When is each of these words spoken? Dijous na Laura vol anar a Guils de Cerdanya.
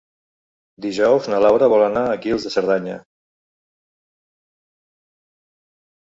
Dijous 0.83 1.27
na 1.33 1.41
Laura 1.45 1.67
vol 1.73 1.83
anar 1.87 2.03
a 2.07 2.15
Guils 2.23 2.47
de 2.47 2.51
Cerdanya. 2.53 2.95